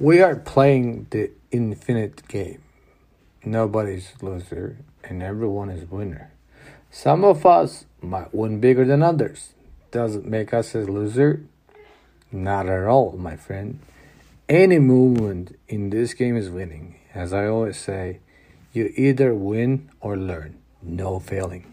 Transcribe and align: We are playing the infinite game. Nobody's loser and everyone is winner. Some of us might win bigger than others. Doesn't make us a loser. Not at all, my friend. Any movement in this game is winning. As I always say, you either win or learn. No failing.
We 0.00 0.22
are 0.22 0.36
playing 0.36 1.08
the 1.10 1.32
infinite 1.50 2.26
game. 2.26 2.62
Nobody's 3.44 4.14
loser 4.22 4.78
and 5.04 5.22
everyone 5.22 5.68
is 5.68 5.90
winner. 5.90 6.32
Some 6.90 7.24
of 7.24 7.44
us 7.44 7.84
might 8.00 8.34
win 8.34 8.58
bigger 8.58 8.86
than 8.86 9.02
others. 9.02 9.52
Doesn't 9.90 10.24
make 10.24 10.54
us 10.54 10.74
a 10.74 10.78
loser. 10.78 11.44
Not 12.30 12.70
at 12.70 12.86
all, 12.86 13.12
my 13.18 13.36
friend. 13.36 13.80
Any 14.48 14.78
movement 14.78 15.58
in 15.68 15.90
this 15.90 16.14
game 16.14 16.38
is 16.38 16.48
winning. 16.48 16.96
As 17.14 17.34
I 17.34 17.46
always 17.46 17.76
say, 17.76 18.20
you 18.72 18.94
either 18.96 19.34
win 19.34 19.90
or 20.00 20.16
learn. 20.16 20.56
No 20.80 21.20
failing. 21.20 21.66